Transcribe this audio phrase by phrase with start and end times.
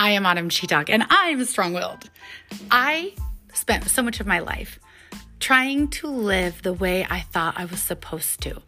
[0.00, 2.08] I am Autum Chetock and I'm strong willed.
[2.70, 3.12] I
[3.52, 4.78] spent so much of my life
[5.40, 8.62] trying to live the way I thought I was supposed to.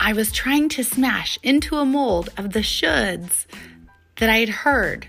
[0.00, 3.46] I was trying to smash into a mold of the shoulds
[4.16, 5.06] that I had heard.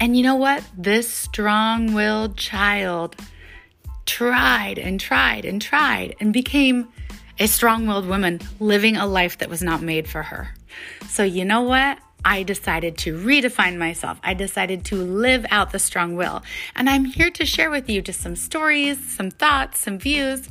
[0.00, 0.62] And you know what?
[0.78, 3.16] This strong willed child
[4.06, 6.86] tried and tried and tried and became
[7.40, 10.54] a strong willed woman living a life that was not made for her.
[11.08, 11.98] So, you know what?
[12.24, 14.20] I decided to redefine myself.
[14.22, 16.42] I decided to live out the strong will.
[16.76, 20.48] And I'm here to share with you just some stories, some thoughts, some views,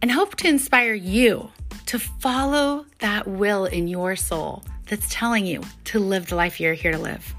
[0.00, 1.50] and hope to inspire you
[1.86, 6.74] to follow that will in your soul that's telling you to live the life you're
[6.74, 7.34] here to live.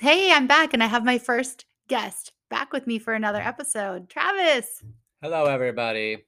[0.00, 4.10] Hey, I'm back and I have my first guest back with me for another episode.
[4.10, 4.82] Travis.
[5.22, 6.24] Hello, everybody.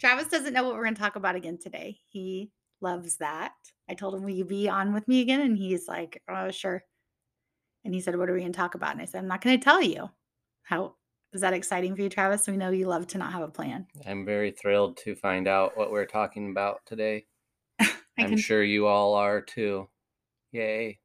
[0.00, 1.98] Travis doesn't know what we're going to talk about again today.
[2.08, 3.52] He loves that.
[3.88, 5.40] I told him, Will you be on with me again?
[5.40, 6.82] And he's like, Oh, sure.
[7.84, 8.92] And he said, What are we going to talk about?
[8.92, 10.10] And I said, I'm not going to tell you.
[10.62, 10.94] How
[11.32, 12.46] is that exciting for you, Travis?
[12.46, 13.86] We know you love to not have a plan.
[14.06, 17.26] I'm very thrilled to find out what we're talking about today.
[17.80, 18.38] I'm can...
[18.38, 19.88] sure you all are too.
[20.52, 20.98] Yay.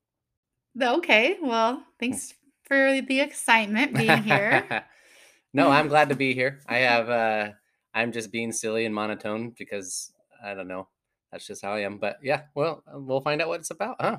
[0.82, 1.38] Okay.
[1.42, 4.86] Well, thanks for the excitement being here.
[5.54, 6.60] no, I'm glad to be here.
[6.68, 7.50] I have, uh,
[7.94, 10.88] I'm just being silly and monotone because I don't know
[11.32, 11.98] that's just how I am.
[11.98, 14.18] But yeah, well, uh, we'll find out what it's about, huh?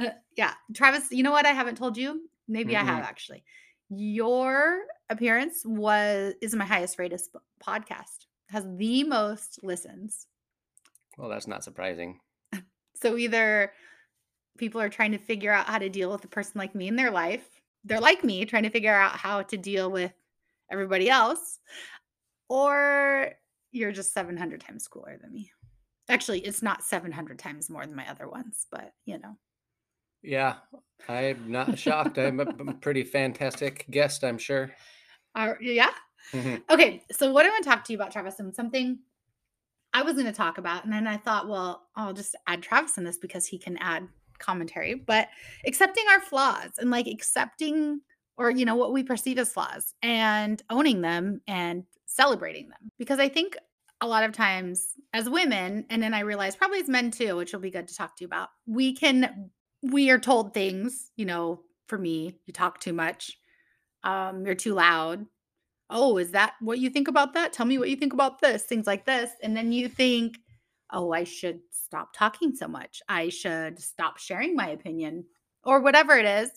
[0.00, 1.10] Uh, yeah, Travis.
[1.10, 1.46] You know what?
[1.46, 2.28] I haven't told you.
[2.48, 2.88] Maybe mm-hmm.
[2.88, 3.44] I have actually.
[3.88, 7.20] Your appearance was is my highest rated
[7.64, 8.26] podcast.
[8.48, 10.26] Has the most listens.
[11.16, 12.20] Well, that's not surprising.
[12.94, 13.72] so either
[14.58, 16.96] people are trying to figure out how to deal with a person like me in
[16.96, 17.46] their life.
[17.84, 20.12] They're like me, trying to figure out how to deal with
[20.70, 21.58] everybody else,
[22.48, 23.32] or
[23.72, 25.50] you're just 700 times cooler than me.
[26.10, 29.36] Actually, it's not 700 times more than my other ones, but you know.
[30.22, 30.56] Yeah,
[31.08, 32.18] I'm not shocked.
[32.18, 34.70] I'm a pretty fantastic guest, I'm sure.
[35.34, 35.90] Uh, yeah.
[36.32, 36.56] Mm-hmm.
[36.70, 38.98] Okay, so what I want to talk to you about, Travis, and something
[39.92, 42.98] I was going to talk about, and then I thought, well, I'll just add Travis
[42.98, 44.06] in this because he can add
[44.38, 44.94] commentary.
[44.94, 45.28] But
[45.66, 48.00] accepting our flaws and like accepting,
[48.36, 53.18] or you know, what we perceive as flaws, and owning them and celebrating them, because
[53.18, 53.56] I think
[54.00, 57.52] a lot of times as women, and then I realize probably as men too, which
[57.52, 59.50] will be good to talk to you about, we can,
[59.82, 63.36] we are told things, you know, for me, you talk too much,
[64.04, 65.26] um, you're too loud.
[65.90, 67.52] Oh, is that what you think about that?
[67.52, 69.30] Tell me what you think about this, things like this.
[69.42, 70.38] And then you think,
[70.92, 73.02] oh, I should stop talking so much.
[73.08, 75.24] I should stop sharing my opinion
[75.64, 76.50] or whatever it is.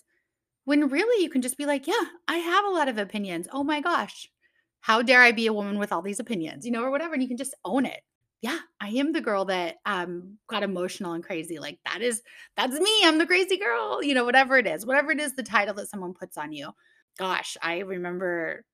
[0.65, 3.47] When really you can just be like, yeah, I have a lot of opinions.
[3.51, 4.29] Oh my gosh,
[4.83, 7.13] how dare I be a woman with all these opinions, you know, or whatever.
[7.13, 8.01] And you can just own it.
[8.41, 11.57] Yeah, I am the girl that um got emotional and crazy.
[11.57, 12.21] Like that is
[12.57, 12.91] that's me.
[13.05, 15.89] I'm the crazy girl, you know, whatever it is, whatever it is, the title that
[15.89, 16.71] someone puts on you.
[17.17, 18.65] Gosh, I remember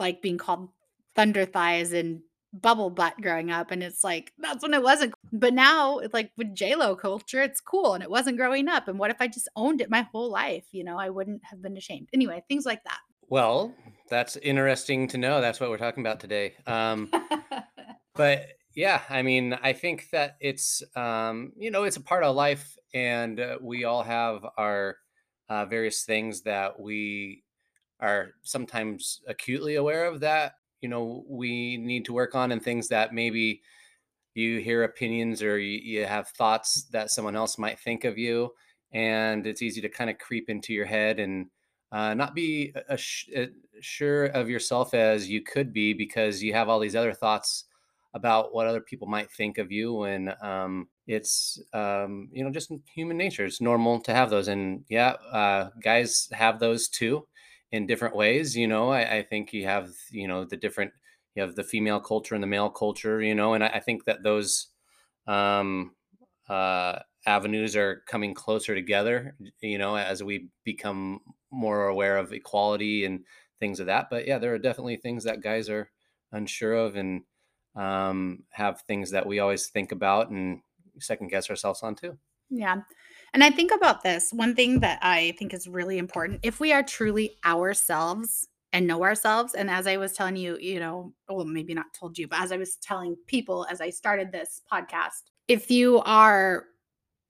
[0.00, 0.70] like being called
[1.14, 3.70] thunder thighs and bubble butt growing up.
[3.70, 5.14] And it's like, that's when it wasn't.
[5.32, 7.94] But now it's like with JLo culture, it's cool.
[7.94, 8.88] And it wasn't growing up.
[8.88, 10.64] And what if I just owned it my whole life?
[10.72, 12.08] You know, I wouldn't have been ashamed.
[12.12, 12.98] Anyway, things like that.
[13.28, 13.72] Well,
[14.12, 15.40] that's interesting to know.
[15.40, 16.52] That's what we're talking about today.
[16.66, 17.10] Um,
[18.14, 22.36] but yeah, I mean, I think that it's um, you know it's a part of
[22.36, 24.98] life, and uh, we all have our
[25.48, 27.42] uh, various things that we
[28.00, 32.88] are sometimes acutely aware of that you know we need to work on, and things
[32.88, 33.62] that maybe
[34.34, 38.50] you hear opinions or you, you have thoughts that someone else might think of you,
[38.92, 41.46] and it's easy to kind of creep into your head and
[41.92, 42.98] uh, not be a,
[43.34, 43.48] a,
[43.80, 47.64] sure of yourself as you could be because you have all these other thoughts
[48.14, 52.72] about what other people might think of you and um, it's um, you know just
[52.94, 53.44] human nature.
[53.44, 57.26] It's normal to have those and yeah uh, guys have those too
[57.72, 58.90] in different ways you know?
[58.90, 60.92] I, I, think you have you know the different
[61.34, 63.54] you have the female culture and the male culture you know?
[63.54, 64.68] And i, I think that those
[65.26, 65.92] um,
[66.48, 71.20] uh, avenues are coming closer together you know as we become
[71.52, 73.24] more aware of equality and
[73.60, 75.90] things of that but yeah there are definitely things that guys are
[76.32, 77.22] unsure of and
[77.74, 80.60] um, have things that we always think about and
[80.98, 82.18] second guess ourselves on too.
[82.50, 82.82] Yeah
[83.32, 86.72] and i think about this one thing that i think is really important if we
[86.72, 91.44] are truly ourselves and know ourselves and as i was telling you you know well
[91.44, 95.22] maybe not told you but as i was telling people as i started this podcast
[95.48, 96.66] if you are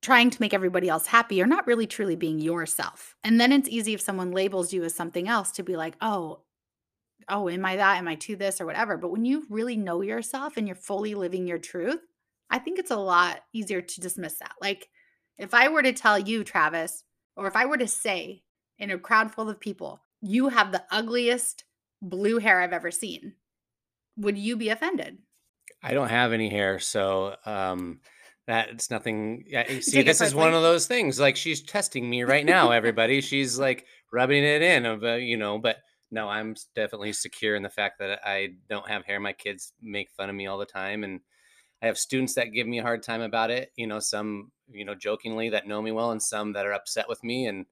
[0.03, 3.17] trying to make everybody else happy, you're not really truly being yourself.
[3.23, 6.41] And then it's easy if someone labels you as something else to be like, oh,
[7.29, 7.99] oh, am I that?
[7.99, 8.97] Am I to this or whatever?
[8.97, 12.01] But when you really know yourself and you're fully living your truth,
[12.51, 14.53] I think it's a lot easier to dismiss that.
[14.61, 14.89] Like,
[15.39, 17.05] If I were to tell you, Travis,
[17.37, 18.43] or if I were to say
[18.79, 21.65] in a crowd full of people, you have the ugliest
[22.01, 23.35] blue hair I've ever seen,
[24.17, 25.19] would you be offended?
[25.83, 28.01] I don't have any hair, so um
[28.47, 29.45] that's nothing.
[29.47, 31.21] Yeah, see, this is one of those things.
[31.21, 33.21] Like she's testing me right now, everybody.
[33.21, 35.77] She's like rubbing it in of uh, you know, but
[36.11, 39.19] no, I'm definitely secure in the fact that I don't have hair.
[39.21, 41.21] My kids make fun of me all the time and
[41.83, 44.85] I have students that give me a hard time about it, you know, some, you
[44.85, 47.67] know, jokingly that know me well and some that are upset with me and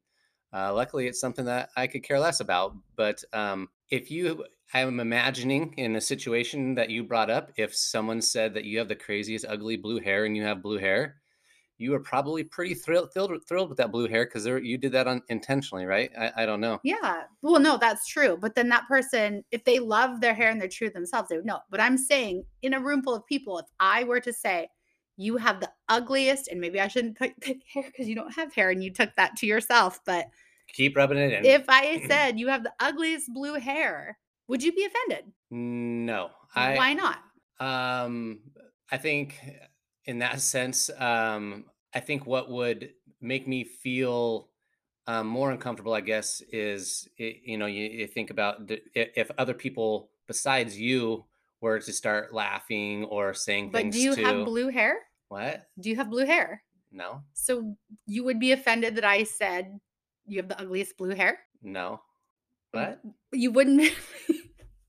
[0.53, 2.75] uh, luckily, it's something that I could care less about.
[2.97, 8.21] But um, if you, I'm imagining in a situation that you brought up, if someone
[8.23, 11.17] said that you have the craziest, ugly blue hair and you have blue hair,
[11.79, 14.93] you are probably pretty thrilled thrilled, with- thrilled with that blue hair because you did
[14.93, 16.11] that intentionally, right?
[16.17, 16.79] I, I don't know.
[16.85, 17.23] Yeah.
[17.43, 18.37] Well, no, that's true.
[18.41, 21.37] But then that person, if they love their hair and they're true to themselves, they
[21.37, 21.61] would know.
[21.71, 24.69] But I'm saying in a room full of people, if I were to say,
[25.17, 27.35] you have the ugliest, and maybe I shouldn't pick
[27.75, 30.01] hair because you don't have hair and you took that to yourself.
[30.07, 30.27] But
[30.73, 31.45] Keep rubbing it in.
[31.45, 34.17] if I said you have the ugliest blue hair,
[34.51, 35.33] would you be offended?
[35.51, 36.77] no, I.
[36.77, 37.19] Why not?
[37.61, 38.41] Um,
[38.91, 39.39] I think
[40.05, 41.65] in that sense, um,
[41.95, 44.49] I think what would make me feel
[45.07, 49.31] um, more uncomfortable, I guess, is i you know you, you think about the, if
[49.39, 51.25] other people besides you
[51.61, 54.95] were to start laughing or saying But things do you to have blue hair?
[55.29, 55.67] what?
[55.79, 56.63] Do you have blue hair?
[56.93, 57.77] No, So
[58.07, 59.79] you would be offended that I said
[60.27, 61.39] you have the ugliest blue hair?
[61.63, 62.01] no,
[62.73, 63.01] what?
[63.33, 63.93] You wouldn't.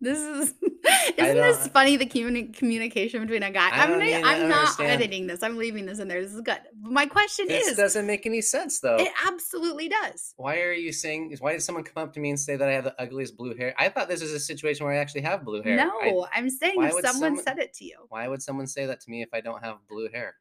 [0.02, 0.54] this is
[1.18, 1.96] isn't this funny?
[1.96, 3.70] The communi- communication between a guy.
[3.70, 4.90] I I'm gonna, I'm not understand.
[4.92, 5.44] editing this.
[5.44, 6.22] I'm leaving this in there.
[6.22, 6.58] This is good.
[6.76, 8.98] But my question This is, doesn't make any sense though.
[8.98, 10.34] it absolutely does.
[10.38, 11.36] why are you saying?
[11.40, 13.56] Why did someone come up to me and say that I have the ugliest blue
[13.56, 13.76] hair?
[13.78, 15.78] I thought this was a situation where I actually have blue hair.
[15.78, 17.04] No, I'm saying if someone
[17.38, 19.64] someone- said it to you, why would someone say that to me if I don't
[19.64, 20.36] have blue hair?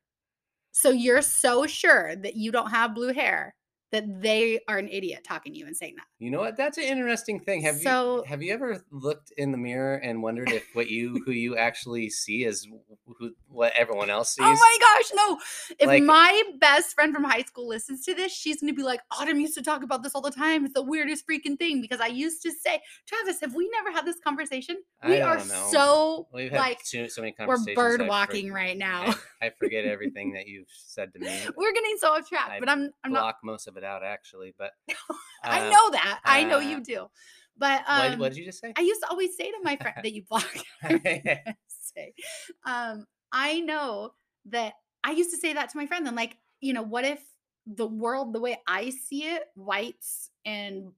[0.72, 3.56] so you're so sure that you don't have blue hair
[3.92, 6.04] that they are an idiot talking to you and saying that.
[6.18, 6.56] You know what?
[6.56, 7.62] That's an interesting thing.
[7.62, 11.22] Have So- you have you ever looked in the mirror and wondered if what you
[11.24, 12.68] who you actually see is
[13.18, 14.58] who what everyone else oh sees?
[14.58, 15.38] Oh my gosh, no.
[15.78, 18.82] If Like- my best friend from high school listens to this, she's going to be
[18.84, 20.64] like, Autum used to talk about this all the time.
[20.64, 24.06] It's the weirdest freaking thing because I used to say, Travis, have we never had
[24.06, 24.76] this conversation?
[25.06, 25.68] We are know.
[25.72, 27.76] so We've had like, so, so many we're conversations.
[27.76, 29.14] bird I for- walking right now.
[29.42, 31.26] I, I forget everything that you've said to me.
[31.56, 34.02] We're getting so off track, I but I'm I'm not Block most of it out
[34.02, 34.72] actually, but
[35.44, 36.20] I uh, know that.
[36.24, 37.06] I know uh, you do.
[37.56, 38.72] But What, um what did you just say?
[38.76, 40.50] I used to always say to my friend that you block.
[41.68, 42.14] say.
[42.64, 44.12] Um, I know
[44.46, 44.74] that
[45.04, 46.06] I used to say that to my friend.
[46.06, 47.22] I'm like, you know, what if
[47.66, 50.92] the world, the way I see it, whites and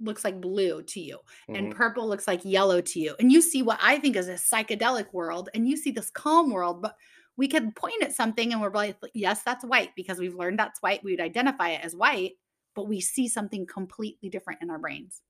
[0.00, 1.74] looks like blue to you, and Mhm.
[1.74, 5.12] purple looks like yellow to you, and you see what I think is a psychedelic
[5.12, 6.96] world, and you see this calm world, but
[7.36, 10.80] we could point at something and we're like, yes, that's white because we've learned that's
[10.80, 11.02] white.
[11.02, 12.32] We would identify it as white,
[12.74, 15.20] but we see something completely different in our brains.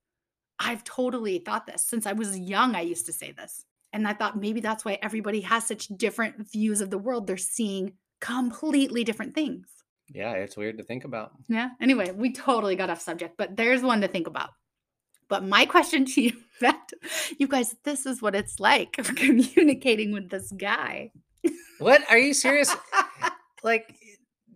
[0.58, 2.74] I've totally thought this since I was young.
[2.74, 3.64] I used to say this.
[3.92, 7.26] And I thought maybe that's why everybody has such different views of the world.
[7.26, 9.68] They're seeing completely different things.
[10.08, 11.32] yeah, it's weird to think about.
[11.48, 11.70] Yeah.
[11.80, 14.50] Anyway, we totally got off subject, but there's one to think about.
[15.28, 16.74] But my question to you, to,
[17.38, 21.10] you guys, this is what it's like communicating with this guy.
[21.84, 22.02] What?
[22.10, 22.74] Are you serious?
[23.62, 23.94] like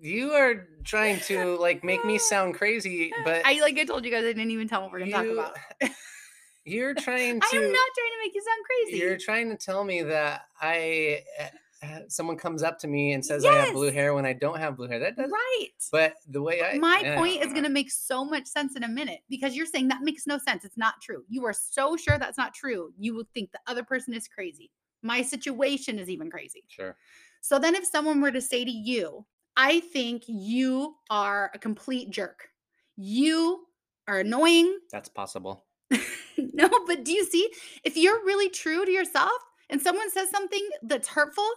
[0.01, 4.11] you are trying to like make me sound crazy, but I like I told you
[4.11, 5.91] guys, I didn't even tell what we're gonna you- talk about.
[6.64, 8.99] you're trying to I am not trying to make you sound crazy.
[8.99, 13.23] you're trying to tell me that I uh, uh, someone comes up to me and
[13.23, 14.99] says I have blue hair when I don't have blue hair.
[14.99, 15.31] That doesn't.
[15.31, 15.69] right.
[15.93, 18.88] But the way I my point is going to make so much sense in a
[18.88, 20.64] minute because you're saying that makes no sense.
[20.64, 21.25] It's not true.
[21.29, 22.93] You are so sure that's not true.
[22.99, 24.71] You will think the other person is crazy.
[25.02, 26.64] My situation is even crazy.
[26.69, 26.97] Sure.
[27.40, 29.26] So then, if someone were to say to you,
[29.57, 32.49] I think you are a complete jerk,
[32.97, 33.66] you
[34.07, 34.78] are annoying.
[34.90, 35.64] That's possible.
[36.38, 37.50] no, but do you see?
[37.85, 39.33] If you're really true to yourself
[39.71, 41.49] and someone says something that's hurtful,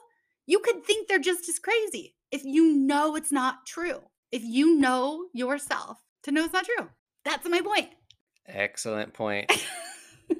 [0.45, 4.01] you could think they're just as crazy if you know it's not true.
[4.31, 6.89] If you know yourself to know it's not true.
[7.25, 7.89] That's my point.
[8.47, 9.51] Excellent point.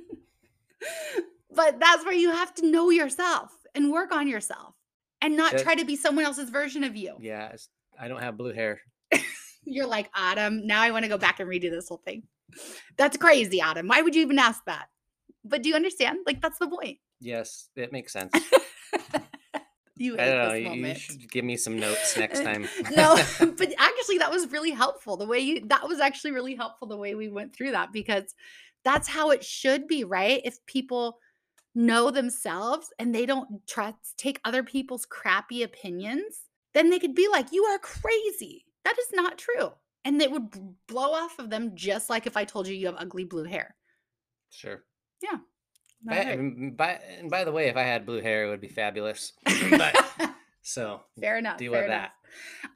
[1.53, 4.75] but that's where you have to know yourself and work on yourself
[5.21, 7.15] and not That- try to be someone else's version of you.
[7.19, 8.81] Yeah, it's- I don't have blue hair.
[9.63, 12.23] You're like, Autum, now I want to go back and redo this whole thing.
[12.97, 13.87] That's crazy, Autum.
[13.87, 14.87] Why would you even ask that?
[15.45, 16.19] But do you understand?
[16.25, 16.97] Like, that's the point.
[17.19, 18.31] Yes, it makes sense.
[19.97, 20.49] You I hate don't know.
[20.49, 20.97] this You, you moment.
[20.99, 22.67] should give me some notes next time.
[22.95, 25.15] no, but actually, that was really helpful.
[25.15, 28.33] The way you, that was actually really helpful the way we went through that because
[28.83, 30.41] that's how it should be, right?
[30.43, 31.19] If people
[31.73, 37.27] know themselves and they don't trust, take other people's crappy opinions, then they could be
[37.29, 38.65] like, you are crazy.
[38.83, 39.71] That is not true."
[40.03, 40.49] And it would
[40.87, 43.75] blow off of them just like if I told you you have ugly blue hair.
[44.49, 44.83] Sure.
[45.21, 45.37] Yeah.
[46.03, 46.35] By,
[46.75, 49.33] by, and by the way, if I had blue hair, it would be fabulous.
[49.69, 49.95] but
[50.63, 51.57] so fair enough.
[51.57, 52.09] deal fair with enough.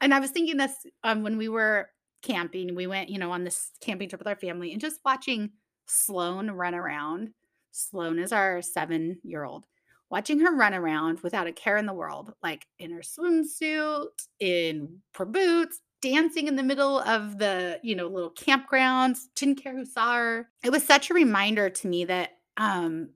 [0.00, 1.88] And I was thinking this um, when we were
[2.22, 2.74] camping.
[2.74, 5.50] We went, you know, on this camping trip with our family and just watching
[5.86, 7.30] Sloan run around.
[7.76, 9.66] Sloan is our seven year old.
[10.08, 14.06] Watching her run around without a care in the world, like in her swimsuit,
[14.38, 19.74] in her boots, dancing in the middle of the, you know, little campgrounds, didn't care
[19.74, 20.48] who saw her.
[20.62, 23.10] It was such a reminder to me that um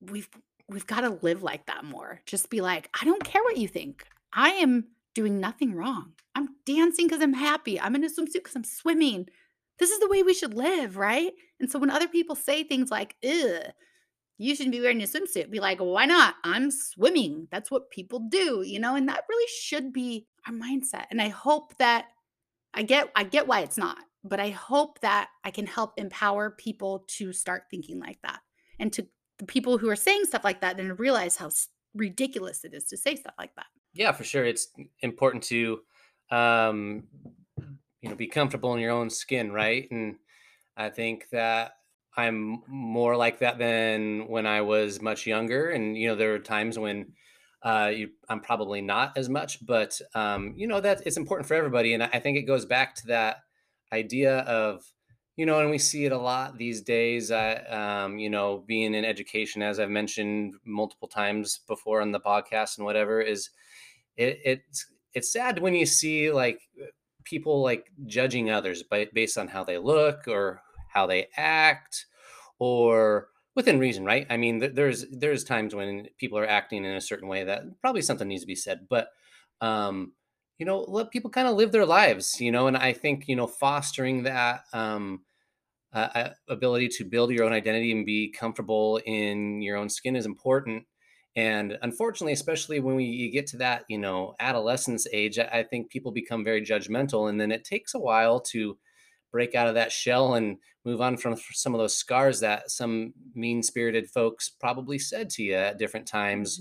[0.00, 0.28] we've
[0.68, 2.20] we've got to live like that more.
[2.26, 4.06] Just be like, I don't care what you think.
[4.32, 6.12] I am doing nothing wrong.
[6.34, 7.80] I'm dancing because I'm happy.
[7.80, 9.28] I'm in a swimsuit because I'm swimming.
[9.78, 11.32] This is the way we should live, right?
[11.60, 13.72] And so when other people say things like, ugh,
[14.38, 16.34] you shouldn't be wearing a swimsuit, be like, why not?
[16.44, 17.48] I'm swimming.
[17.50, 18.96] That's what people do, you know?
[18.96, 21.04] And that really should be our mindset.
[21.10, 22.06] And I hope that
[22.72, 26.50] I get I get why it's not, but I hope that I can help empower
[26.50, 28.40] people to start thinking like that.
[28.78, 29.06] And to
[29.38, 31.50] the people who are saying stuff like that then realize how
[31.94, 33.66] ridiculous it is to say stuff like that.
[33.92, 34.68] yeah, for sure, it's
[35.00, 35.80] important to
[36.30, 37.04] um,
[38.04, 39.90] you know be comfortable in your own skin, right?
[39.90, 40.16] And
[40.76, 41.76] I think that
[42.18, 45.70] I'm more like that than when I was much younger.
[45.70, 47.12] And you know, there are times when
[47.62, 51.54] uh, you, I'm probably not as much, but um, you know that it's important for
[51.54, 51.94] everybody.
[51.94, 53.38] And I think it goes back to that
[53.90, 54.84] idea of
[55.36, 57.32] you know, and we see it a lot these days.
[57.32, 62.20] i um, you know, being in education, as I've mentioned multiple times before on the
[62.20, 63.48] podcast and whatever, is
[64.18, 66.60] it, it's it's sad when you see like
[67.24, 72.06] people like judging others by, based on how they look or how they act
[72.58, 74.26] or within reason right?
[74.30, 78.02] I mean there's there's times when people are acting in a certain way that probably
[78.02, 79.08] something needs to be said but
[79.60, 80.12] um
[80.58, 83.36] you know let people kind of live their lives you know and i think you
[83.36, 85.20] know fostering that um
[85.92, 90.26] uh, ability to build your own identity and be comfortable in your own skin is
[90.26, 90.84] important
[91.36, 95.62] and unfortunately especially when we you get to that you know adolescence age i I
[95.64, 98.78] think people become very judgmental and then it takes a while to
[99.32, 103.14] break out of that shell and move on from some of those scars that some
[103.34, 106.60] mean spirited folks probably said to you at different times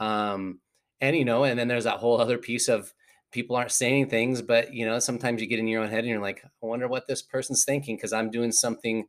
[0.00, 0.04] Mhm.
[0.04, 0.60] um
[1.00, 2.92] and you know and then there's that whole other piece of
[3.30, 6.08] people aren't saying things but you know sometimes you get in your own head and
[6.08, 9.06] you're like i wonder what this person's thinking because i'm doing something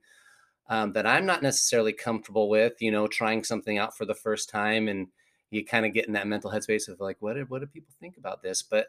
[0.70, 4.50] um, that i'm not necessarily comfortable with you know trying something out for the first
[4.50, 5.08] time and
[5.52, 7.94] you kind of get in that mental headspace of like what do, what do people
[8.00, 8.88] think about this but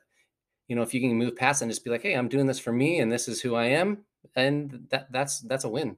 [0.68, 2.58] you know if you can move past and just be like hey i'm doing this
[2.58, 4.04] for me and this is who i am
[4.36, 5.96] and that that's that's a win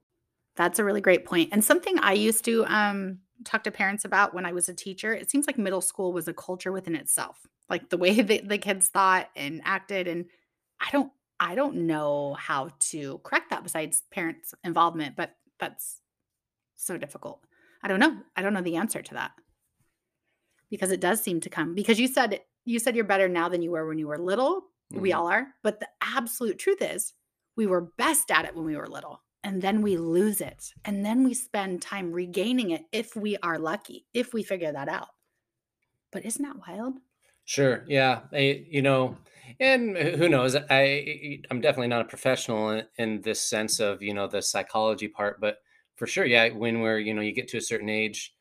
[0.55, 1.49] That's a really great point.
[1.51, 5.13] And something I used to um, talk to parents about when I was a teacher,
[5.13, 7.47] it seems like middle school was a culture within itself.
[7.69, 10.07] Like the way that the kids thought and acted.
[10.07, 10.25] And
[10.79, 16.01] I don't I don't know how to correct that besides parents' involvement, but that's
[16.75, 17.39] so difficult.
[17.81, 18.17] I don't know.
[18.35, 19.31] I don't know the answer to that
[20.69, 23.61] because it does seem to come because you said you said you're better now than
[23.61, 24.63] you were when you were little.
[24.91, 25.15] We Mhm.
[25.17, 25.47] all are.
[25.63, 27.13] But the absolute truth is
[27.55, 29.23] we were best at it when we were little.
[29.43, 30.73] And then we lose it.
[30.85, 34.87] And then we spend time regaining it if we are lucky, if we figure that
[34.87, 35.09] out.
[36.11, 36.99] But isn't that wild?
[37.43, 37.83] Sure.
[37.87, 38.21] Yeah.
[38.31, 39.17] I, you know,
[39.59, 40.55] and who who knows?
[40.55, 45.07] I I'm definitely not a professional in, in this sense of you know the psychology
[45.07, 45.57] part, but
[45.95, 46.49] for sure, yeah.
[46.49, 48.33] When we're you know you get to a certain age,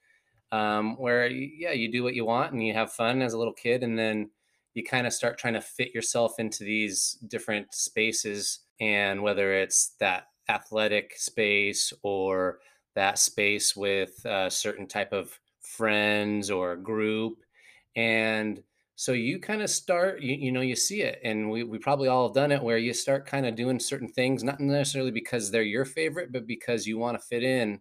[0.52, 3.54] um, where yeah you do what you want and you have fun as a little
[3.54, 4.30] kid, and then
[4.74, 9.94] you kind of start trying to fit yourself into these different spaces, and whether it's
[10.00, 12.60] that athletic space or
[12.94, 17.38] that space with a certain type of friends or group
[17.96, 18.62] and
[18.94, 22.08] so you kind of start you, you know you see it and we, we probably
[22.08, 25.50] all have done it where you start kind of doing certain things not necessarily because
[25.50, 27.80] they're your favorite but because you want to fit in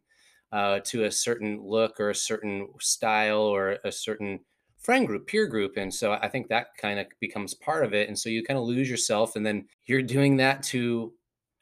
[0.51, 4.39] uh, to a certain look or a certain style or a certain
[4.80, 8.08] friend group peer group and so i think that kind of becomes part of it
[8.08, 11.13] and so you kind of lose yourself and then you're doing that to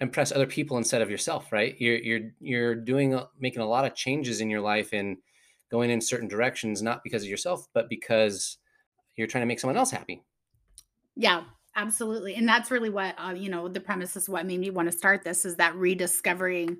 [0.01, 1.75] impress other people instead of yourself right?
[1.79, 5.18] You're you're you're doing making a lot of changes in your life and
[5.70, 8.58] going in certain directions not because of yourself but because
[9.20, 10.24] you're trying to make someone else happy.
[11.16, 11.44] Yeah,
[11.76, 12.36] absolutely.
[12.36, 14.98] And that's really what, uh, you know, the premise is what made me want to
[14.98, 16.78] start this is that rediscovering,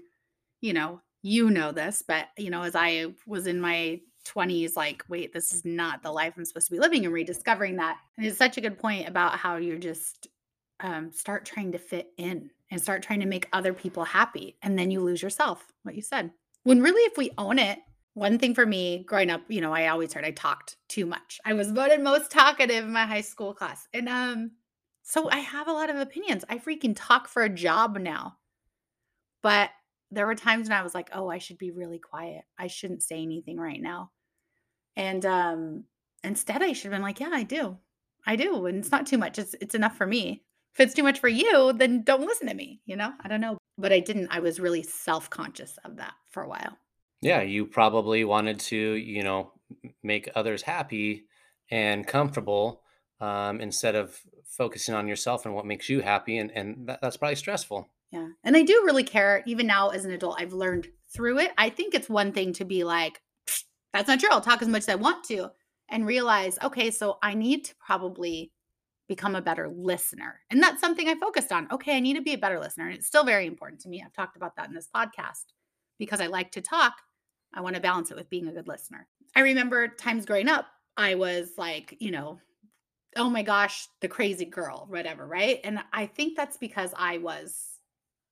[0.62, 5.03] you know, you know this, but, you know, as I was in my 20s, like,
[5.10, 7.98] wait, this is not the life I'm supposed to be living and rediscovering that.
[8.17, 10.27] And it's such a good point about how you're just
[10.79, 14.58] um, start trying to fit in and start trying to make other people happy.
[14.62, 16.31] And then you lose yourself, what you said.
[16.63, 17.79] When really, if we own it,
[18.13, 21.39] one thing for me growing up, you know, I always heard I talked too much.
[21.45, 23.87] I was voted most talkative in my high school class.
[23.93, 24.51] And um,
[25.03, 26.43] so I have a lot of opinions.
[26.49, 28.37] I freaking talk for a job now.
[29.41, 29.69] But
[30.11, 32.43] there were times when I was like, "Oh, I should be really quiet.
[32.57, 34.11] I shouldn't say anything right now."
[34.95, 35.85] And um
[36.23, 37.77] instead I should have been like, "Yeah, I do.
[38.25, 38.65] I do.
[38.65, 39.39] And it's not too much.
[39.39, 40.43] It's it's enough for me.
[40.73, 43.13] If it's too much for you, then don't listen to me, you know?
[43.21, 44.27] I don't know." But I didn't.
[44.29, 46.77] I was really self-conscious of that for a while.
[47.21, 49.51] Yeah, you probably wanted to, you know,
[50.03, 51.25] make others happy
[51.69, 52.81] and comfortable
[53.19, 57.17] um, instead of focusing on yourself and what makes you happy, and and that, that's
[57.17, 57.88] probably stressful.
[58.11, 58.29] Yeah.
[58.43, 60.41] And I do really care even now as an adult.
[60.41, 61.51] I've learned through it.
[61.57, 63.21] I think it's one thing to be like,
[63.93, 64.29] that's not true.
[64.31, 65.51] I'll talk as much as I want to
[65.89, 68.51] and realize, okay, so I need to probably
[69.07, 70.39] become a better listener.
[70.49, 71.67] And that's something I focused on.
[71.71, 72.88] Okay, I need to be a better listener.
[72.88, 74.01] And it's still very important to me.
[74.03, 75.45] I've talked about that in this podcast
[75.97, 76.93] because I like to talk.
[77.53, 79.07] I want to balance it with being a good listener.
[79.35, 80.65] I remember times growing up,
[80.97, 82.39] I was like, you know,
[83.15, 85.59] oh my gosh, the crazy girl, whatever, right?
[85.63, 87.65] And I think that's because I was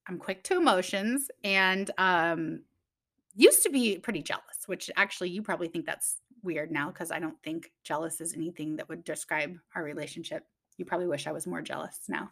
[0.07, 2.61] I'm quick to emotions and um
[3.35, 7.19] used to be pretty jealous, which actually you probably think that's weird now because I
[7.19, 10.43] don't think jealous is anything that would describe our relationship.
[10.77, 12.31] You probably wish I was more jealous now.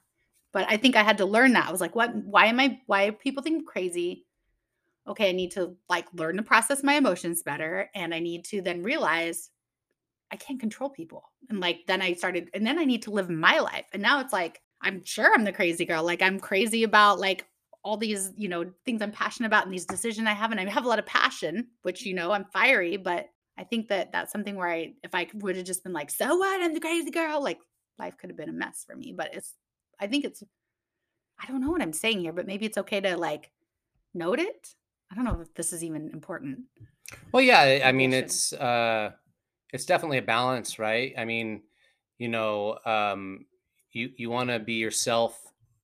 [0.51, 1.67] But I think I had to learn that.
[1.67, 4.25] I was like, what why am I why people think I'm crazy?
[5.07, 8.61] Okay, I need to like learn to process my emotions better and I need to
[8.61, 9.51] then realize
[10.31, 11.23] I can't control people.
[11.49, 13.85] And like then I started and then I need to live my life.
[13.93, 16.03] And now it's like I'm sure I'm the crazy girl.
[16.03, 17.45] Like I'm crazy about like
[17.83, 20.67] all these, you know, things I'm passionate about and these decisions I have and I
[20.69, 24.31] have a lot of passion, which you know, I'm fiery, but I think that that's
[24.31, 26.61] something where I if I would have just been like, "So what?
[26.61, 27.59] I'm the crazy girl." Like
[27.99, 29.53] life could have been a mess for me, but it's
[29.99, 30.43] I think it's
[31.39, 33.51] I don't know what I'm saying here, but maybe it's okay to like
[34.13, 34.75] note it.
[35.11, 36.61] I don't know if this is even important.
[37.31, 39.11] Well, yeah, I I Maybe I mean, it's uh,
[39.71, 41.13] it's definitely a balance, right?
[41.17, 41.63] I mean,
[42.17, 43.45] you know, um,
[43.91, 45.39] you you want to be yourself,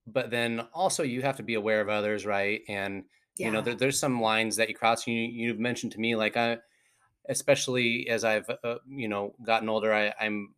[0.07, 2.61] but then also you have to be aware of others, right?
[2.67, 3.05] And
[3.37, 5.07] you know, there, there's some lines that you cross.
[5.07, 6.57] You you've mentioned to me, like I,
[7.29, 10.53] especially as I've uh, you know gotten older, I, I'm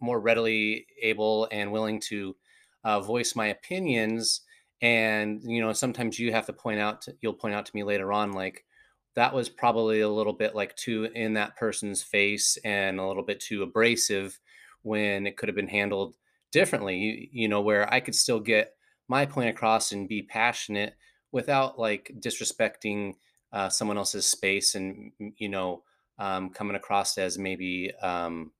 [0.00, 2.36] more readily able and willing to
[2.84, 4.42] uh, voice my opinions
[4.82, 7.82] and you know sometimes you have to point out to, you'll point out to me
[7.82, 8.64] later on like
[9.14, 13.22] that was probably a little bit like too in that person's face and a little
[13.22, 14.38] bit too abrasive
[14.82, 16.14] when it could have been handled
[16.52, 18.74] differently you, you know where i could still get
[19.08, 20.94] my point across and be passionate
[21.32, 23.14] without like disrespecting
[23.52, 25.82] uh, someone else's space and you know
[26.18, 28.52] um, coming across as maybe um,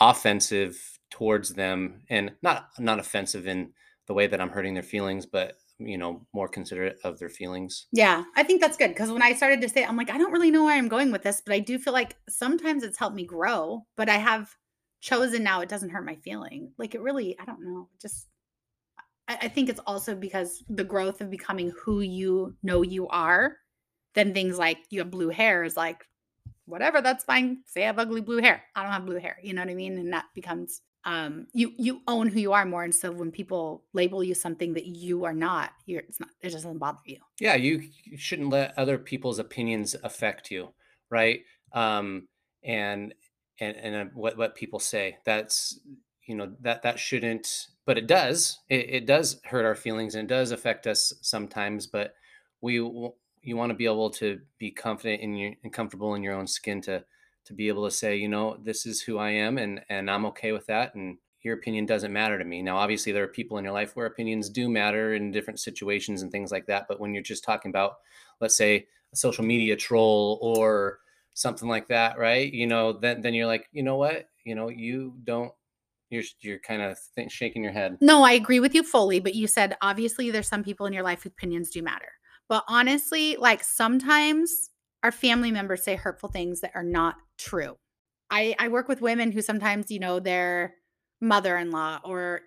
[0.00, 3.72] offensive towards them and not not offensive in
[4.06, 7.86] the way that I'm hurting their feelings, but you know, more considerate of their feelings.
[7.92, 10.32] Yeah, I think that's good because when I started to say, I'm like, I don't
[10.32, 13.16] really know where I'm going with this, but I do feel like sometimes it's helped
[13.16, 13.84] me grow.
[13.96, 14.54] But I have
[15.00, 16.72] chosen now it doesn't hurt my feeling.
[16.78, 17.88] Like it really, I don't know.
[18.00, 18.28] Just
[19.28, 23.56] I, I think it's also because the growth of becoming who you know you are.
[24.14, 26.04] Then things like you have blue hair is like
[26.66, 27.58] whatever, that's fine.
[27.66, 28.62] Say I have ugly blue hair.
[28.76, 29.38] I don't have blue hair.
[29.42, 29.98] You know what I mean?
[29.98, 32.84] And that becomes um you you own who you are more.
[32.84, 36.50] And so when people label you something that you are not, you're it's not it
[36.50, 37.18] doesn't bother you.
[37.40, 37.82] Yeah, you,
[38.16, 40.72] shouldn't let other people's opinions affect you,
[41.10, 41.40] right?
[41.72, 42.28] Um,
[42.62, 43.14] and
[43.60, 45.78] and and uh, what what people say that's
[46.26, 48.58] you know that that shouldn't, but it does.
[48.68, 51.86] It, it does hurt our feelings and it does affect us sometimes.
[51.86, 52.14] But
[52.60, 52.74] we
[53.44, 56.46] you want to be able to be confident in your and comfortable in your own
[56.46, 57.04] skin to
[57.46, 60.26] to be able to say, you know, this is who I am and and I'm
[60.26, 60.94] okay with that.
[60.94, 62.62] And your opinion doesn't matter to me.
[62.62, 66.22] Now, obviously, there are people in your life where opinions do matter in different situations
[66.22, 66.86] and things like that.
[66.88, 67.96] But when you're just talking about,
[68.40, 71.00] let's say, a social media troll or
[71.34, 72.50] something like that, right?
[72.52, 74.28] You know, then then you're like, you know what?
[74.44, 75.52] You know, you don't.
[76.08, 77.98] You're you're kind of th- shaking your head.
[78.00, 81.02] No, I agree with you fully, but you said obviously there's some people in your
[81.02, 82.12] life whose opinions do matter.
[82.48, 84.70] But honestly, like sometimes
[85.04, 87.76] our family members say hurtful things that are not true.
[88.30, 90.74] I I work with women who sometimes, you know, their
[91.20, 92.40] mother-in-law or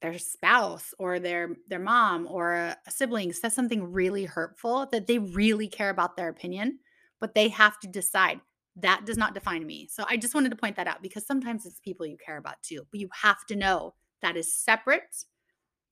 [0.00, 5.06] their spouse or their their mom or a, a sibling says something really hurtful that
[5.06, 6.78] they really care about their opinion,
[7.20, 8.40] but they have to decide
[8.76, 9.88] that does not define me.
[9.90, 12.62] So I just wanted to point that out because sometimes it's people you care about
[12.62, 15.24] too, but you have to know that is separate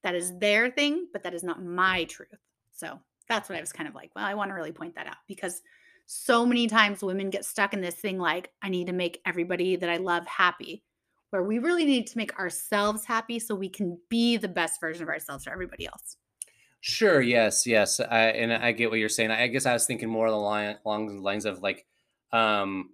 [0.03, 2.29] that is their thing, but that is not my truth.
[2.73, 5.07] So that's what I was kind of like, well, I want to really point that
[5.07, 5.63] out because
[6.07, 9.77] so many times women get stuck in this thing like, I need to make everybody
[9.77, 10.85] that I love happy,
[11.31, 15.03] where we really need to make ourselves happy so we can be the best version
[15.03, 16.17] of ourselves for everybody else.
[16.81, 17.21] Sure.
[17.21, 17.67] Yes.
[17.67, 18.01] Yes.
[18.01, 19.31] I, and I get what you're saying.
[19.31, 21.87] I guess I was thinking more along along the lines of like,
[22.33, 22.91] um,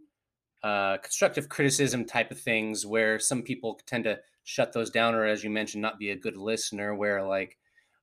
[0.63, 5.25] uh, constructive criticism type of things where some people tend to shut those down or
[5.25, 7.57] as you mentioned not be a good listener where like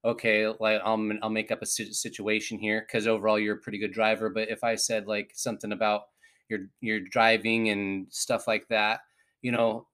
[0.06, 3.91] okay, like I'll I'll make up a situation here because overall you're a pretty good
[3.91, 4.30] driver.
[4.30, 6.04] But if I said like something about
[6.50, 9.02] your your driving and stuff like that,
[9.41, 9.88] you know,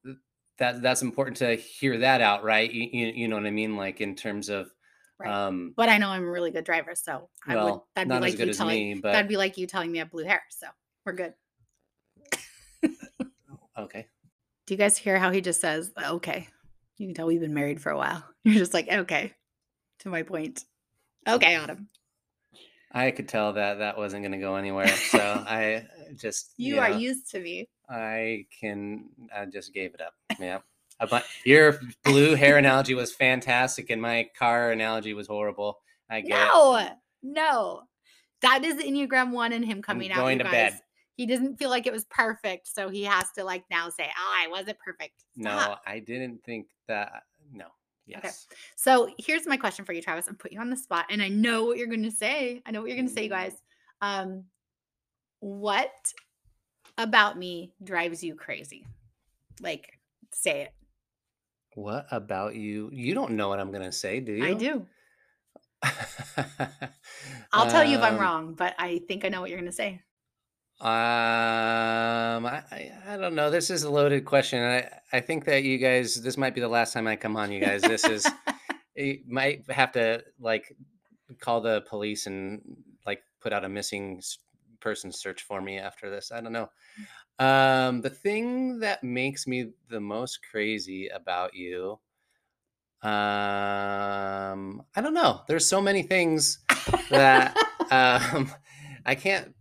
[0.60, 2.71] that that's important to hear that out, right?
[2.71, 3.76] You, you, you know what I mean?
[3.76, 4.69] Like in terms of
[5.19, 5.47] Right.
[5.47, 8.13] um But I know I'm a really good driver, so I would well, that'd be
[8.13, 10.04] not as good you as telling me, but that'd be like you telling me I
[10.04, 10.41] have blue hair.
[10.50, 10.67] So
[11.06, 11.34] we're good.
[13.78, 14.08] okay.
[14.65, 16.47] Do you guys hear how he just says, okay?
[16.97, 18.24] You can tell we've been married for a while.
[18.43, 19.34] You're just like, okay,
[20.02, 20.66] to my point.
[21.28, 21.88] Okay, Autum.
[22.92, 24.88] I could tell that that wasn't going to go anywhere.
[24.88, 25.86] So I
[26.16, 27.70] just You are know, used to me.
[27.90, 30.14] I can I just gave it up.
[30.40, 30.60] Yeah.
[31.10, 35.80] But your blue hair analogy was fantastic and my car analogy was horrible.
[36.10, 36.52] I get it.
[36.54, 36.90] No,
[37.24, 37.82] no.
[38.42, 40.18] That is Enneagram one and him coming out.
[40.18, 40.52] going to guys.
[40.52, 40.80] bed.
[41.16, 44.36] He doesn't feel like it was perfect, so he has to like now say, "Oh,
[44.44, 47.24] I wasn't perfect." No, I didn't think that
[48.06, 48.48] Yes.
[48.76, 50.28] So here's my question for you, Travis.
[50.28, 52.62] I'm putting you on the spot, and I know what you're going to say.
[52.66, 53.54] I know what you're going to say, you guys.
[54.02, 54.46] Um,
[55.40, 55.92] what
[56.98, 58.86] about me drives you crazy?
[59.62, 60.00] Like,
[60.34, 60.74] say it.
[61.76, 62.90] What about you?
[62.92, 64.46] You don't know what I'm going to say, do you?
[64.46, 64.86] I do.
[67.54, 69.72] I'll tell you if I'm Um, wrong, but I think I know what you're going
[69.72, 70.02] to say.
[70.82, 73.52] Um, I, I I don't know.
[73.52, 74.63] This is a loaded question.
[74.63, 77.52] I I think that you guys, this might be the last time I come on.
[77.52, 78.28] You guys, this is
[78.96, 80.76] you might have to like
[81.39, 82.62] call the police and
[83.06, 84.39] like put out a missing s-
[84.80, 86.32] person search for me after this.
[86.32, 86.72] I don't know.
[87.38, 92.00] Um, the thing that makes me the most crazy about you,
[93.04, 95.41] um, I don't know.
[95.48, 96.58] There's so many things
[97.12, 97.56] that
[97.91, 98.52] um
[99.06, 99.54] I can't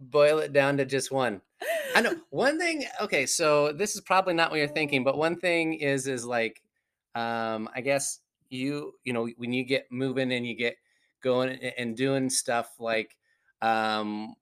[0.00, 1.40] boil it down to just one.
[1.94, 2.84] I know one thing.
[3.00, 6.62] Okay, so this is probably not what you're thinking, but one thing is is like,
[7.14, 10.76] um, I guess you you know when you get moving and you get
[11.22, 13.16] going and doing stuff like,
[13.60, 14.34] um,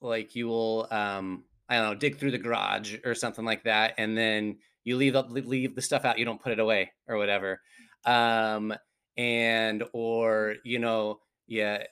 [0.00, 3.94] like you will um I don't know dig through the garage or something like that,
[3.98, 6.18] and then you leave up leave the stuff out.
[6.18, 7.60] You don't put it away or whatever,
[8.04, 8.74] um,
[9.16, 11.84] and or you know yeah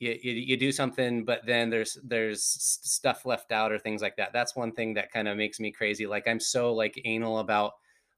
[0.00, 4.16] you, you, you do something but then there's there's stuff left out or things like
[4.16, 7.38] that that's one thing that kind of makes me crazy like i'm so like anal
[7.38, 7.72] about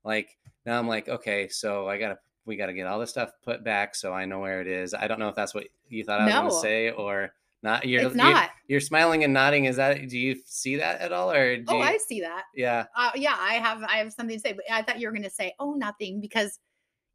[0.04, 3.64] like now i'm like okay so i gotta we gotta get all this stuff put
[3.64, 6.20] back so i know where it is i don't know if that's what you thought
[6.20, 6.40] i was No.
[6.40, 8.50] gonna say or not you're it's not.
[8.68, 11.76] you're, smiling and nodding is that do you see that at all or do Oh,
[11.76, 12.44] you, I see that.
[12.54, 13.82] yeah Uh, yeah, I have.
[13.82, 16.20] I have something to say, but I thought you were going to say, "Oh, nothing,"
[16.20, 16.58] because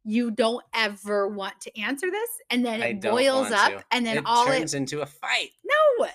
[0.06, 3.84] you don't ever want to answer this and then it boils up to.
[3.90, 5.50] and then it all turns it, into a fight.
[5.64, 6.06] No!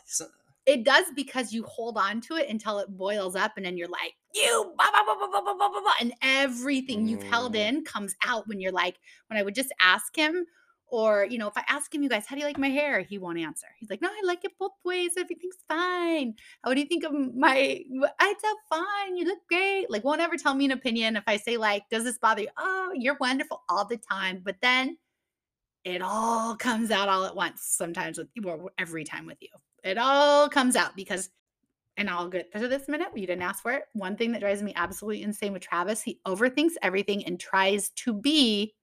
[0.65, 3.89] It does because you hold on to it until it boils up and then you're
[3.89, 7.67] like you blah, blah, blah, blah, blah, blah, blah, and everything you've held mm.
[7.67, 10.45] in comes out when you're like when i would just ask him
[10.87, 13.01] or you know if i ask him you guys how do you like my hair?
[13.01, 13.67] he won't answer.
[13.79, 15.11] He's like no i like it both ways.
[15.17, 16.35] Everything's fine.
[16.63, 17.83] How do you think of my
[18.19, 19.17] i tell fine.
[19.17, 19.70] You look great.
[19.91, 21.15] Like, won't ever tell me an opinion.
[21.15, 22.47] If I say like, does this bother you?
[22.57, 24.41] Oh, you're wonderful all the time.
[24.43, 24.97] But then
[25.83, 27.61] it all comes out all at once.
[27.63, 29.49] Sometimes with well, every time with you,
[29.83, 31.29] it all comes out because.
[31.97, 33.09] And I'll get to this minute.
[33.15, 33.83] You didn't ask for it.
[33.93, 38.13] One thing that drives me absolutely insane with Travis, he overthinks everything and tries to
[38.13, 38.73] be,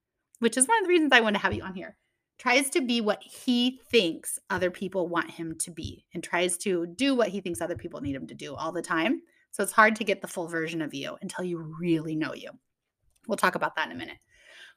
[0.41, 1.97] which is one of the reasons I want to have you on here
[2.39, 6.87] tries to be what he thinks other people want him to be and tries to
[6.87, 9.21] do what he thinks other people need him to do all the time.
[9.51, 12.51] So it's hard to get the full version of you until you really know you.
[13.27, 14.19] We'll talk about that in a minute.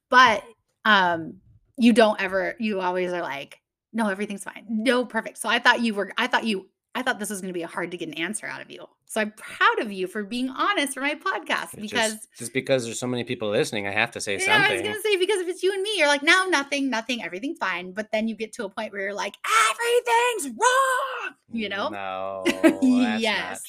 [0.10, 0.44] But
[0.86, 1.36] um
[1.78, 3.60] you don't ever you always are like,
[3.94, 4.66] no, everything's fine.
[4.70, 5.38] No, perfect.
[5.38, 7.64] So I thought you were I thought you I thought this was going to be
[7.64, 8.86] a hard to get an answer out of you.
[9.06, 12.86] So I'm proud of you for being honest for my podcast because just, just because
[12.86, 15.42] there's so many people listening i have to say yeah, I was gonna say because
[15.42, 17.92] if it's you and me, you're like, no, nothing, nothing, everything's fine.
[17.92, 19.36] But then you get to a point where you're like,
[19.70, 21.11] everything's wrong,
[21.54, 21.90] you know.
[21.90, 22.44] no
[22.82, 23.64] Yes.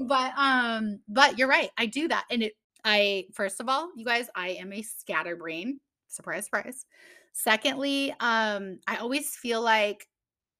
[0.00, 1.70] But um, but you're right.
[1.76, 2.52] I do that, and it.
[2.84, 5.80] I first of all, you guys, I am a scatterbrain.
[6.08, 6.86] Surprise, surprise.
[7.32, 10.08] Secondly, um, I always feel like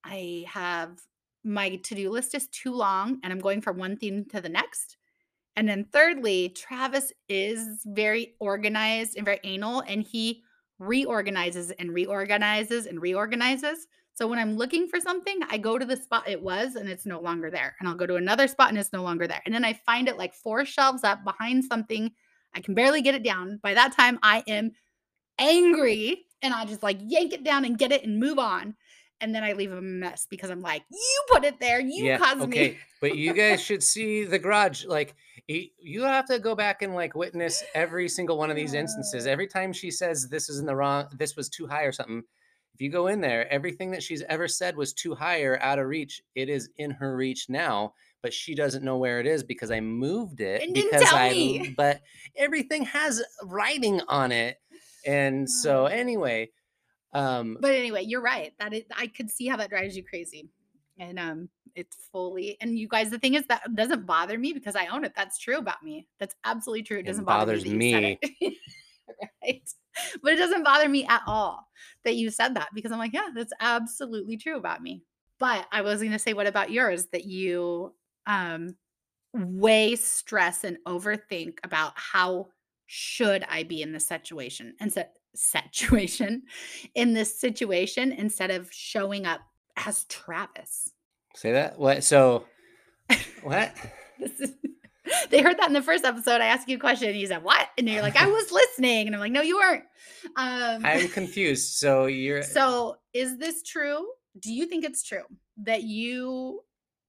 [0.04, 1.00] I have
[1.44, 4.96] my to-do list is too long, and I'm going from one thing to the next.
[5.56, 10.42] And then thirdly, Travis is very organized and very anal, and he
[10.78, 13.88] reorganizes and reorganizes and reorganizes.
[14.18, 17.06] So when I'm looking for something, I go to the spot it was and it's
[17.06, 17.76] no longer there.
[17.78, 19.40] And I'll go to another spot and it's no longer there.
[19.46, 22.10] And then I find it like four shelves up behind something.
[22.52, 23.60] I can barely get it down.
[23.62, 24.72] By that time, I am
[25.38, 28.74] angry and I just like yank it down and get it and move on.
[29.20, 31.78] And then I leave a mess because I'm like, you put it there.
[31.78, 32.78] You caused okay me.
[33.00, 35.14] but you guys should see the garage like
[35.46, 39.46] you have to go back and like witness every single one of these instances every
[39.46, 42.22] time she says this is in the wrong this was too high or something
[42.78, 45.80] if you go in there, everything that she's ever said was too high or out
[45.80, 46.22] of reach.
[46.36, 49.80] It is in her reach now, but she doesn't know where it is because I
[49.80, 51.74] moved it And didn't because tell I me.
[51.76, 52.02] but
[52.36, 54.60] everything has writing on it.
[55.04, 55.86] And so Oh.
[55.86, 56.50] anyway,
[57.14, 58.54] um But anyway, you're right.
[58.60, 60.48] That is, I could see how that drives you crazy.
[61.00, 64.76] And um it's fully and you guys the thing is that doesn't bother me because
[64.76, 65.14] I own it.
[65.16, 66.06] That's true about me.
[66.20, 66.98] That's absolutely true.
[66.98, 68.20] It It doesn't bother bothers me.
[69.08, 69.54] That you said it.
[69.54, 70.20] right.
[70.22, 71.66] But it doesn't bother me at all
[72.04, 75.02] that you said that because I'm like, yeah, that's absolutely true about me.
[75.38, 77.94] But I was going to say what about yours that you
[78.26, 78.76] um
[79.32, 82.48] way stress and overthink about how
[82.86, 86.42] should I be in this situation and set situation
[86.94, 89.40] in this situation instead of showing up
[89.76, 90.90] as Travis.
[91.34, 91.78] say that?
[91.78, 92.46] What so
[93.42, 93.72] what?
[94.18, 94.54] This is
[95.30, 96.40] they heard that in the first episode.
[96.40, 97.68] I asked you a question and you said, What?
[97.76, 99.06] And you're like, I was listening.
[99.06, 99.84] And I'm like, No, you weren't.
[100.36, 101.78] Um I'm confused.
[101.78, 104.06] So you're so is this true?
[104.38, 105.24] Do you think it's true
[105.58, 106.60] that you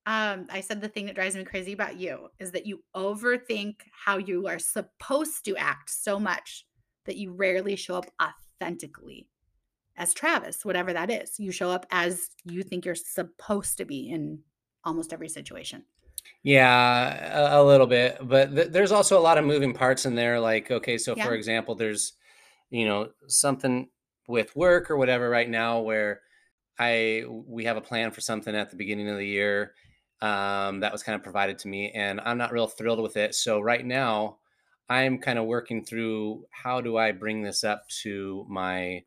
[0.06, 3.76] um I said the thing that drives me crazy about you is that you overthink
[4.06, 6.66] how you are supposed to act so much
[7.06, 9.28] that you rarely show up authentically
[9.98, 11.40] as Travis, whatever that is.
[11.40, 14.40] You show up as you think you're supposed to be in
[14.84, 15.84] almost every situation.
[16.44, 20.16] Yeah, a, a little bit, but th- there's also a lot of moving parts in
[20.16, 20.40] there.
[20.40, 21.26] Like, okay, so Yeah.
[21.26, 22.14] for example, there's,
[22.70, 23.90] you know, something
[24.28, 26.22] with work or whatever right now where
[26.80, 29.74] I we have a plan for something at the beginning of the year
[30.22, 33.36] um, that was kind of provided to me, and I'm not real thrilled with it.
[33.36, 34.38] So right now,
[34.90, 39.04] I'm kind of working through how do I bring this up to my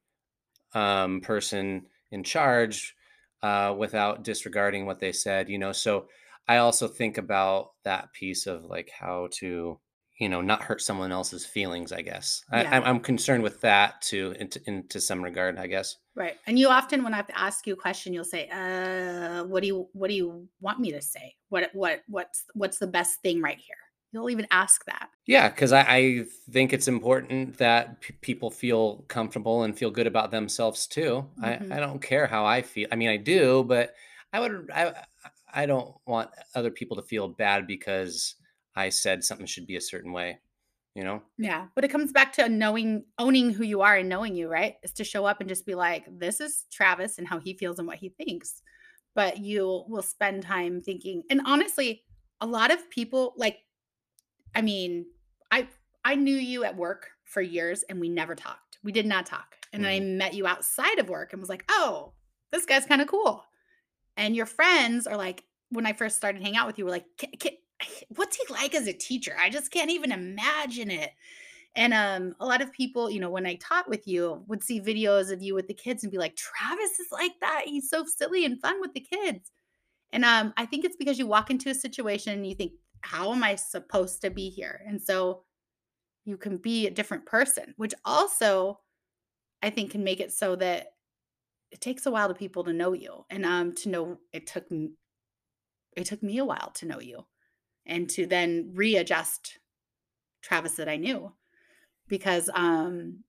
[0.75, 2.95] um, person in charge
[3.43, 5.73] uh, without disregarding what they said, you know.
[5.73, 6.09] So
[6.49, 9.79] I also think about that piece of like how to,
[10.19, 11.93] you know, not hurt someone else's feelings.
[11.93, 12.71] I guess I, Yeah.
[12.77, 15.59] I'm, I'm concerned with that too, into, into some regard.
[15.59, 15.97] I guess.
[16.15, 16.37] Right.
[16.47, 19.61] And you often when I have to ask you a question, you'll say, uh, what
[19.63, 21.35] do you what do you want me to say?
[21.49, 23.77] What what what's what's the best thing right here?
[24.13, 25.09] You'll even ask that.
[25.27, 30.07] Yeah, because I, I think it's important that p- people feel comfortable and feel good
[30.07, 31.25] about themselves too.
[31.41, 31.73] Mhm.
[31.73, 32.89] I, I don't care how I feel.
[32.93, 33.95] I mean, I do, but
[34.35, 34.93] I would I
[35.53, 38.37] I don't want other people to feel bad because
[38.75, 40.39] I said something should be a certain way.
[40.95, 41.23] You know?
[41.39, 41.69] Yeah.
[41.75, 44.75] But it comes back to knowing owning who you are and knowing you, right?
[44.83, 47.79] Is to show up and just be like, this is Travis and how he feels
[47.79, 48.63] and what he thinks.
[49.15, 51.23] But you will spend time thinking.
[51.31, 52.05] And honestly,
[52.41, 53.59] a lot of people like
[54.55, 55.07] I mean,
[55.51, 55.69] I
[56.05, 58.79] I knew you at work for years and we never talked.
[58.85, 59.57] We did not talk.
[59.73, 60.19] And I mm-hmm.
[60.19, 62.13] met you outside of work and was like, "Oh,
[62.51, 63.45] this guy's kind of cool."
[64.17, 67.07] And your friends are like, when I first started hanging out with you, were like,
[67.21, 67.59] "Ca- ca-
[68.17, 69.35] "What's he like as a teacher?
[69.39, 71.13] I just can't even imagine it."
[71.77, 74.81] And um, a lot of people, you know, when I taught with you, would see
[74.81, 77.65] videos of you with the kids and be like, "Travis is like that.
[77.67, 79.51] He's so silly and fun with the kids."
[80.13, 82.73] And um, I think it's because you walk into a situation and you think,
[83.03, 84.83] how am I supposed to be here?
[84.87, 85.45] And so
[86.25, 88.81] you can be a different person, which also
[89.63, 90.92] I think can make it so that
[91.73, 93.25] it takes a while to people to know you.
[93.31, 94.67] And um to know it took
[95.97, 97.27] it took me a while to know you
[97.85, 99.59] and to then readjust
[100.43, 101.33] Travis that I knew.
[102.09, 103.25] Because um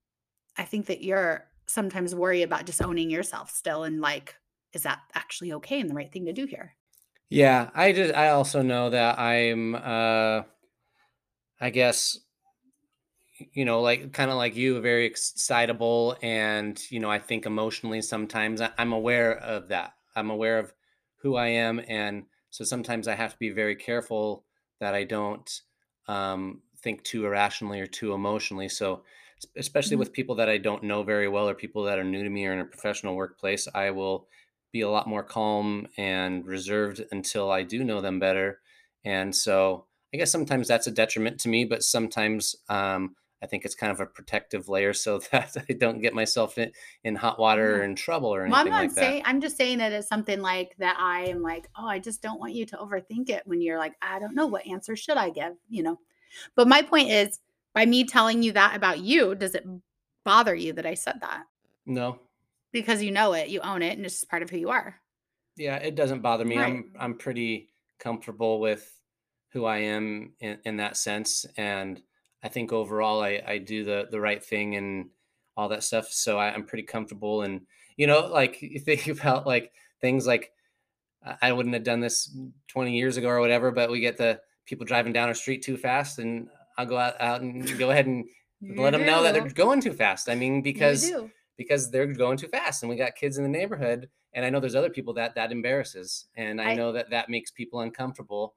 [0.58, 4.36] I think that you're sometimes worry about disowning yourself still and like,
[4.74, 6.76] is that actually okay and the right thing to do here?
[7.30, 10.44] Yeah, I just I also know that I'm uh
[11.62, 12.20] I guess
[13.54, 18.02] you know like kind of like you very excitable and you know I think emotionally
[18.02, 19.94] sometimes I, I'm aware of that.
[20.16, 20.74] I'm aware of
[21.18, 24.46] who I am and so sometimes I have to be very careful
[24.80, 25.50] that I don't
[26.08, 28.70] um think too irrationally or too emotionally.
[28.70, 29.04] So
[29.38, 29.98] es- especially Mhm.
[29.98, 32.46] with people that I don't know very well or people that are new to me
[32.46, 34.28] or in a professional workplace, I will
[34.72, 38.62] be a lot more calm and reserved until I do know them better.
[39.06, 43.66] And so I guess sometimes that's a detriment to me, but sometimes um, I think
[43.66, 46.72] it's kind of a protective layer so that I don't get myself in,
[47.04, 47.82] in hot water mm-hmm.
[47.82, 49.30] or in trouble or Well, I'm anything not like that.
[49.30, 52.40] I'm just saying that it's something like that I am like, oh, I just don't
[52.40, 55.30] want you to overthink it when you're like, I don't know what answer should I
[55.30, 56.00] give, you know.
[56.56, 57.40] But my point is,
[57.74, 59.66] by me telling you that about you, does it
[60.24, 61.44] bother you that I said that?
[61.86, 62.20] No,
[62.72, 64.96] Because you know it, you own it, and it's just part of who you are.
[65.58, 66.58] yeah, it doesn't bother me.
[66.58, 66.68] Right.
[66.68, 68.90] I'm I'm pretty comfortable with
[69.50, 72.02] who I am in, in that sense, and
[72.44, 75.10] I think overall I, I do the the right thing and
[75.56, 76.08] all that stuff.
[76.12, 77.62] So I, I'm pretty comfortable, and
[77.98, 80.52] you know, like you think about like things like
[81.42, 82.36] I wouldn't have done this
[82.68, 85.78] 20 years ago or whatever, but we get the people driving down our street too
[85.78, 88.26] fast, and I'll go out, out and go ahead and
[88.62, 90.28] let them know that they're going too fast.
[90.30, 91.10] I mean, because
[91.58, 94.60] because they're going too fast and we got kids in the neighborhood and i know
[94.60, 98.56] there's other people that that embarrasses and i, I- know that that makes people uncomfortable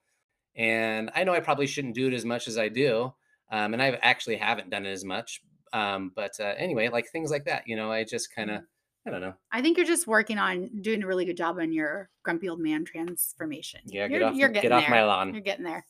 [0.54, 3.12] and i know i probably shouldn't do it as much as i do
[3.50, 7.30] um, and i actually haven't done it as much um, but uh, anyway like things
[7.30, 8.62] like that you know i just kind of
[9.06, 11.72] i don't know I think you're just working on doing a really good job on
[11.72, 13.80] your grumpy old man transformation.
[13.86, 15.84] yeah you're, get off, you're get getting off my lawn You're getting there.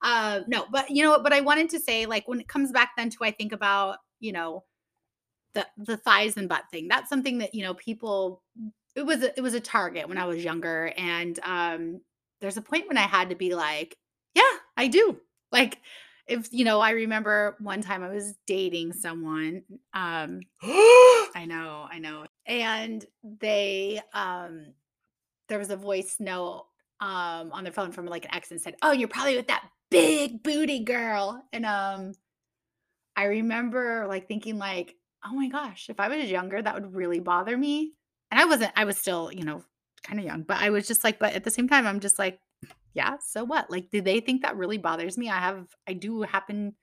[0.00, 1.18] Uh, no, but you know?
[1.20, 3.98] But I wanted to say, like, when it comes back then to I think about,
[4.20, 4.64] you know,
[5.54, 6.88] the the thighs and butt thing.
[6.88, 8.42] That's something that you know people.
[8.94, 12.00] It was a, it was a target when I was younger, and um,
[12.40, 13.96] there's a point when I had to be like,
[14.34, 14.42] yeah,
[14.76, 15.18] I do.
[15.50, 15.78] Like,
[16.28, 19.62] if you know, I remember one time I was dating someone.
[19.94, 22.26] Um, I know, I know.
[22.46, 24.74] And they um
[25.48, 26.66] there was a voice note
[27.00, 29.68] um on their phone from like an ex and said, "Oh, you're probably with that
[29.90, 32.12] big booty girl." And um
[33.16, 37.20] I remember like thinking like, "Oh my gosh, if I was younger, that would really
[37.20, 37.94] bother me."
[38.30, 39.62] And I wasn't I was still, you know,
[40.02, 42.18] kind of young, but I was just like but at the same time I'm just
[42.18, 42.38] like,
[42.94, 45.28] "Yeah, so what?" Like do they think that really bothers me?
[45.30, 46.74] I have I do happen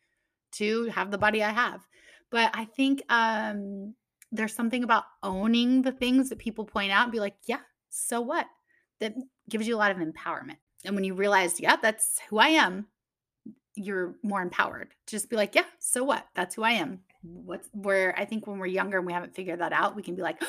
[0.54, 1.86] to have the body I have.
[2.32, 3.96] But I think um
[4.32, 8.22] there's something about owning the things that people point out and be like, yeah, so
[8.22, 8.48] what?
[9.00, 9.14] That
[9.50, 10.58] gives you a lot of empowerment.
[10.84, 12.88] And when you realize, yeah, that's who I am,
[13.76, 14.94] you're more empowered.
[15.08, 16.26] Just be like, yeah, so what?
[16.36, 17.02] That's who I am.
[17.22, 20.16] What's where I think when we're younger and we haven't figured that out, we can
[20.16, 20.42] be like,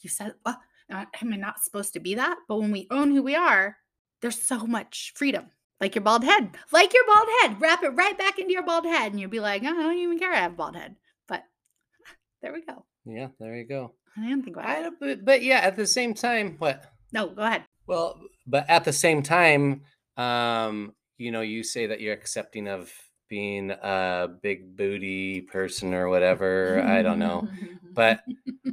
[0.00, 0.58] you said, what?
[0.90, 2.38] Am I not supposed to be that?
[2.48, 3.76] But when we own who we are,
[4.20, 5.46] there's so much freedom.
[5.80, 8.84] Like your bald head, like your bald head, wrap it right back into your bald
[8.84, 10.96] head, and you'll be like, oh, I don't even care I have a bald head.
[11.28, 11.44] But
[12.42, 12.84] there we go.
[13.04, 14.92] yeah there you go I didn't think about I, it.
[15.00, 17.64] but, but yeah at the same time what No, go ahead.
[17.86, 19.82] Well, but at the same time,
[20.16, 22.92] um, you know, you say that you're accepting of
[23.30, 26.80] being a big booty person or whatever.
[26.82, 27.48] I don't know.
[27.94, 28.22] But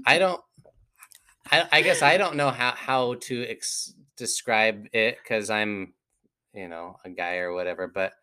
[0.06, 0.42] I don't.
[1.52, 5.94] I, I guess I don't know how how to ex- describe it because I'm,
[6.54, 7.88] you know, a guy or whatever.
[7.88, 8.14] But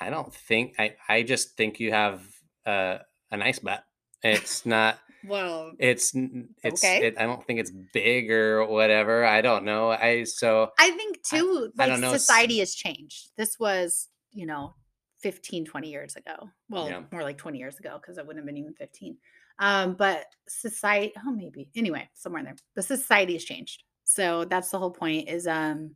[0.00, 0.96] I don't think I.
[1.08, 2.22] I just think you have
[2.66, 3.84] a a nice butt.
[4.22, 4.98] It's not.
[5.26, 6.84] well, It's it's.
[6.84, 7.06] Okay.
[7.06, 9.24] It, I don't think it's big or whatever.
[9.24, 9.90] I don't know.
[9.90, 13.30] I so I think too, I like don't know, society has changed.
[13.36, 14.74] This was, you know,
[15.22, 16.48] 15, 20 years ago.
[16.68, 17.02] Well, Yeah.
[17.10, 19.16] more like 20 years ago because I wouldn't have been even 15.
[19.60, 21.68] Um, but society, oh, maybe.
[21.74, 22.56] Anyway, somewhere in there.
[22.76, 23.82] The society has changed.
[24.08, 25.94] So that's the whole point is um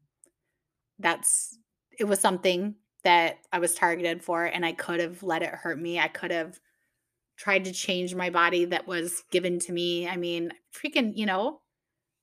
[0.98, 1.58] that's
[1.98, 5.80] it was something that I was targeted for and I could have let it hurt
[5.80, 5.98] me.
[5.98, 6.60] I could have
[7.38, 10.06] tried to change my body that was given to me.
[10.06, 11.62] I mean, freaking, you know,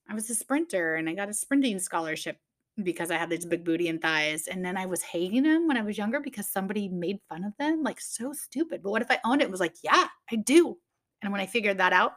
[0.07, 2.37] I was a sprinter and I got a sprinting scholarship
[2.81, 4.47] because I had these big booty and thighs.
[4.47, 7.53] And then I was hating them when I was younger because somebody made fun of
[7.57, 7.81] them.
[7.81, 8.83] Like so stupid.
[8.83, 9.45] But what if I owned it?
[9.45, 10.77] and was like, yeah, I do.
[11.21, 12.13] And when I figured that out,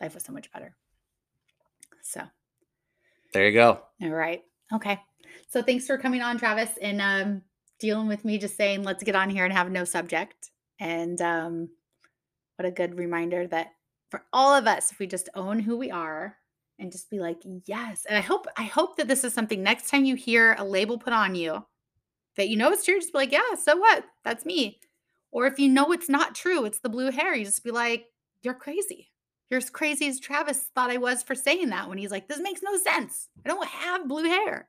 [0.00, 0.76] life was so much better.
[2.02, 2.22] So
[3.34, 3.80] there you go.
[4.02, 4.42] all right.
[4.72, 4.98] Okay.
[5.48, 7.42] So thanks for coming on, Travis, and um,
[7.78, 10.50] dealing with me just saying, let's get on here and have no subject.
[10.80, 11.68] And um,
[12.56, 13.72] what a good reminder that
[14.10, 16.36] for all of us, if we just own who we are
[16.78, 18.06] and just be like, yes.
[18.08, 20.98] And I hope, I hope that this is something next time you hear a label
[20.98, 21.64] put on you
[22.36, 24.04] that you know it's true, just be like, yeah, so what?
[24.24, 24.80] That's me.
[25.30, 28.06] Or if you know it's not true, it's the blue hair, you just be like,
[28.42, 29.10] you're crazy.
[29.54, 32.40] You're as crazy as Travis thought I was for saying that when he's like, this
[32.40, 33.28] makes no sense.
[33.46, 34.68] I don't have blue hair.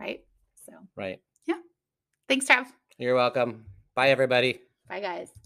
[0.00, 0.24] Right.
[0.66, 1.20] So Right.
[1.46, 1.60] Yeah.
[2.28, 2.66] Thanks, Trav.
[2.98, 3.66] You're welcome.
[3.94, 4.62] Bye, everybody.
[4.88, 5.30] Bye, guys.